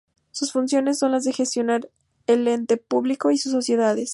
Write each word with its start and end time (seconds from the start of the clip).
Sus 0.31 0.51
funciones 0.51 0.97
son 0.97 1.11
las 1.11 1.25
de 1.25 1.31
gestionar 1.31 1.87
el 2.25 2.47
ente 2.47 2.77
público 2.77 3.29
y 3.29 3.37
sus 3.37 3.51
sociedades. 3.51 4.09